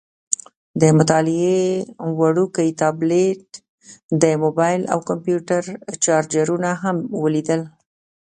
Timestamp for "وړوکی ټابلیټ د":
2.19-4.23